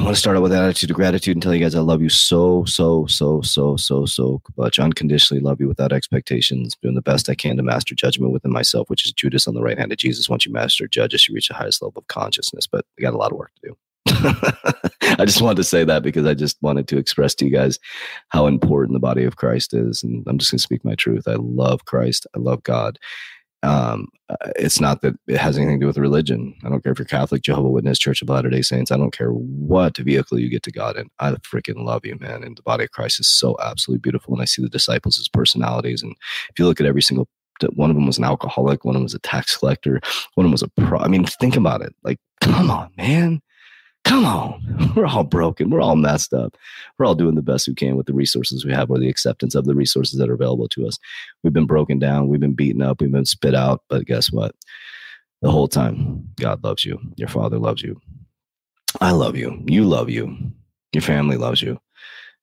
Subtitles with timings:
[0.00, 1.80] I want to start out with an attitude of gratitude and tell you guys I
[1.80, 4.78] love you so, so, so, so, so, so much.
[4.78, 8.88] Unconditionally love you without expectations, doing the best I can to master judgment within myself,
[8.88, 10.26] which is Judas on the right hand of Jesus.
[10.26, 13.18] Once you master judges, you reach the highest level of consciousness, but we got a
[13.18, 13.76] lot of work to do.
[15.18, 17.78] I just wanted to say that because I just wanted to express to you guys
[18.30, 20.02] how important the body of Christ is.
[20.02, 21.28] And I'm just going to speak my truth.
[21.28, 22.26] I love Christ.
[22.34, 22.98] I love God
[23.62, 26.54] um, uh, it's not that it has anything to do with religion.
[26.64, 28.90] I don't care if you're Catholic, Jehovah Witness, Church of Latter Day Saints.
[28.90, 31.10] I don't care what vehicle you get to God in.
[31.18, 32.42] I freaking love you, man.
[32.42, 34.32] And the body of Christ is so absolutely beautiful.
[34.32, 36.02] And I see the disciples as personalities.
[36.02, 36.14] And
[36.50, 37.28] if you look at every single
[37.74, 40.00] one of them was an alcoholic, one of them was a tax collector,
[40.34, 40.98] one of them was a pro.
[40.98, 41.94] I mean, think about it.
[42.02, 43.42] Like, come on, man.
[44.04, 44.92] Come on.
[44.96, 45.70] We're all broken.
[45.70, 46.56] We're all messed up.
[46.98, 49.54] We're all doing the best we can with the resources we have or the acceptance
[49.54, 50.98] of the resources that are available to us.
[51.42, 52.28] We've been broken down.
[52.28, 53.00] We've been beaten up.
[53.00, 53.82] We've been spit out.
[53.88, 54.54] But guess what?
[55.42, 56.98] The whole time, God loves you.
[57.16, 58.00] Your father loves you.
[59.00, 59.62] I love you.
[59.66, 60.36] You love you.
[60.92, 61.80] Your family loves you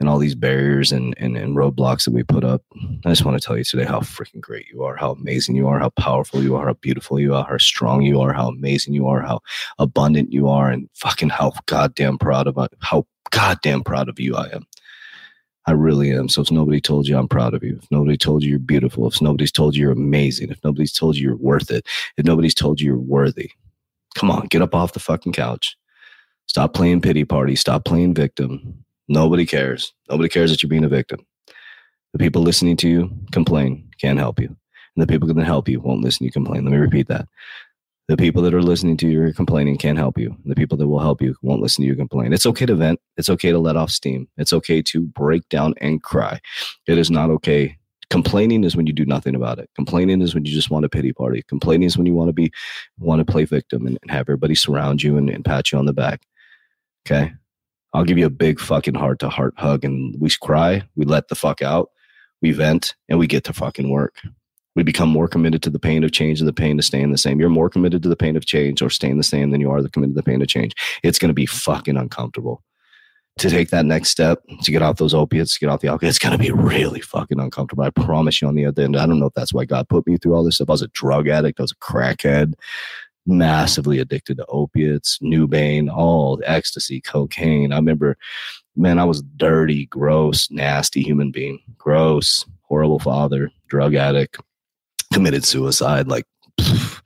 [0.00, 2.62] and all these barriers and, and, and roadblocks that we put up.
[3.04, 5.68] I just want to tell you today how freaking great you are, how amazing you
[5.68, 8.94] are, how powerful you are, how beautiful you are, how strong you are, how amazing
[8.94, 9.40] you are, how
[9.78, 14.48] abundant you are, and fucking how goddamn proud of how goddamn proud of you I
[14.48, 14.66] am.
[15.66, 16.28] I really am.
[16.28, 19.08] So if nobody told you I'm proud of you, if nobody told you you're beautiful,
[19.08, 21.86] if nobody's told you you're amazing, if nobody's told you you're worth it,
[22.18, 23.50] if nobody's told you you're worthy,
[24.14, 25.76] come on, get up off the fucking couch.
[26.46, 27.56] Stop playing pity party.
[27.56, 29.92] Stop playing victim Nobody cares.
[30.08, 31.24] Nobody cares that you're being a victim.
[32.12, 34.48] The people listening to you complain, can't help you.
[34.48, 36.64] And the people that can help you won't listen to you complain.
[36.64, 37.28] Let me repeat that.
[38.06, 40.36] The people that are listening to you complaining can't help you.
[40.44, 42.32] The people that will help you won't listen to you complain.
[42.32, 43.00] It's okay to vent.
[43.16, 44.28] It's okay to let off steam.
[44.36, 46.40] It's okay to break down and cry.
[46.86, 47.78] It is not okay.
[48.10, 49.70] Complaining is when you do nothing about it.
[49.74, 51.42] Complaining is when you just want a pity party.
[51.48, 52.52] Complaining is when you want to be
[53.00, 55.86] want to play victim and, and have everybody surround you and, and pat you on
[55.86, 56.20] the back.
[57.06, 57.32] Okay.
[57.94, 61.28] I'll give you a big fucking heart to heart hug and we cry, we let
[61.28, 61.90] the fuck out,
[62.42, 64.16] we vent, and we get to fucking work.
[64.76, 67.18] We become more committed to the pain of change and the pain of staying the
[67.18, 67.38] same.
[67.38, 69.80] You're more committed to the pain of change or staying the same than you are
[69.80, 70.74] the committed to the pain of change.
[71.04, 72.64] It's going to be fucking uncomfortable
[73.38, 76.08] to take that next step to get off those opiates, to get off the alcohol.
[76.08, 77.84] It's going to be really fucking uncomfortable.
[77.84, 78.96] I promise you on the other end.
[78.96, 80.70] I don't know if that's why God put me through all this stuff.
[80.70, 81.60] I was a drug addict.
[81.60, 82.54] I was a crackhead
[83.26, 87.72] massively addicted to opiates, Nubain, all ecstasy, cocaine.
[87.72, 88.16] I remember,
[88.76, 94.38] man, I was dirty, gross, nasty human being, gross, horrible father, drug addict,
[95.12, 96.26] committed suicide, like
[96.60, 97.00] pff,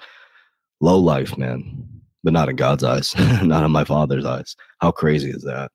[0.80, 1.84] low life, man.
[2.24, 4.56] But not in God's eyes, not in my father's eyes.
[4.80, 5.70] How crazy is that?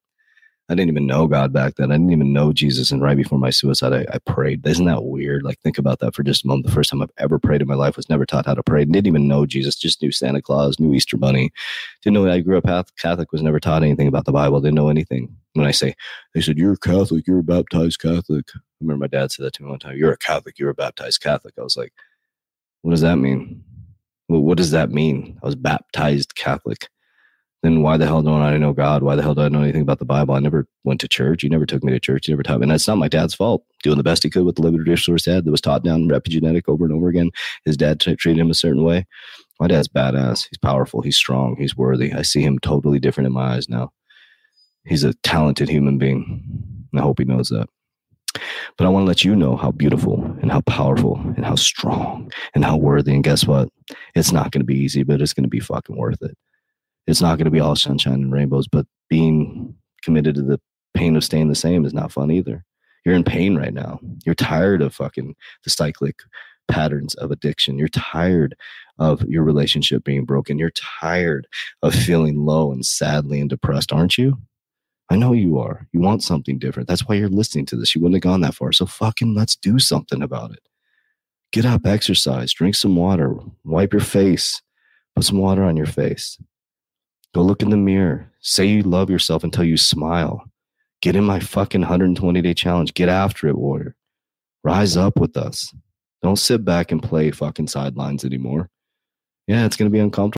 [0.69, 1.91] I didn't even know God back then.
[1.91, 2.90] I didn't even know Jesus.
[2.90, 4.66] And right before my suicide, I, I, prayed.
[4.66, 5.44] Isn't that weird?
[5.44, 6.66] Like, think about that for just a moment.
[6.66, 8.85] The first time I've ever prayed in my life was never taught how to pray.
[8.85, 9.75] Didn't even know Jesus.
[9.75, 11.52] Just knew Santa Claus, knew Easter Bunny.
[12.02, 13.34] Didn't know I grew up Catholic.
[13.34, 14.62] Was never taught anything about the Bible.
[14.62, 15.35] Didn't know anything.
[15.52, 15.96] When I say,
[16.34, 17.28] they said, "You're Catholic.
[17.28, 19.97] You're a baptized Catholic." I remember my dad said that to me one time.
[19.97, 20.57] You're a Catholic.
[20.57, 21.53] You're a baptized Catholic.
[21.59, 21.91] I was like,
[22.84, 23.63] "What does that mean?"
[24.29, 25.38] Well, what does that mean?
[25.44, 26.88] I was baptized Catholic
[27.63, 29.03] then why the hell don't I know God?
[29.03, 30.35] Why the hell do I know anything about the Bible?
[30.35, 31.44] I never went to church.
[31.44, 32.25] He never took me to church.
[32.25, 32.66] He never taught me.
[32.66, 33.63] And that's not my dad's fault.
[33.84, 36.02] Doing the best he could with the limited resource he had that was taught down
[36.02, 37.31] and epigenetic over and over again.
[37.63, 39.07] His dad t- treated him a certain way.
[39.62, 40.47] My dad's badass.
[40.49, 41.02] He's powerful.
[41.02, 41.55] He's strong.
[41.58, 42.11] He's worthy.
[42.11, 43.93] I see him totally different in my eyes now.
[44.85, 46.43] He's a talented human being.
[46.93, 47.70] I hope he knows that.
[48.78, 52.29] But I want to let you know how beautiful and how powerful and how strong
[52.53, 53.14] and how worthy.
[53.14, 53.70] And guess what?
[54.16, 56.35] It's not going to be easy, but it's going to be fucking worth it
[57.08, 60.59] it's not going to be all sunshine and rainbows, but being committed to the
[60.94, 62.64] pain of staying the same is not fun either.
[63.05, 64.00] You're in pain right now.
[64.26, 66.20] You're tired of fucking the cyclic
[66.70, 67.78] patterns of addiction.
[67.78, 68.55] You're tired
[68.97, 70.58] of your relationship being broken.
[70.58, 71.47] You're tired
[71.82, 74.38] of feeling low and sadly and depressed, aren't you?
[75.09, 75.88] I know you are.
[75.91, 76.88] You want something different.
[76.88, 77.94] That's why you're listening to this.
[77.94, 78.72] You wouldn't have gone that far.
[78.72, 80.61] So fucking let's do something about it.
[81.52, 84.61] Get up, exercise, drink some water, wipe your face,
[85.16, 86.38] Put some water on your face.
[87.34, 88.32] Go look in the mirror.
[88.41, 90.46] Say you love yourself until you smile.
[91.02, 92.94] Get in my fucking 120 day challenge.
[92.94, 93.96] Get after it, warrior.
[94.64, 95.74] Rise up with us.
[96.22, 98.70] Don't sit back and play fucking sidelines anymore.
[99.47, 100.32] Yeah, it's going to be uncomfortable.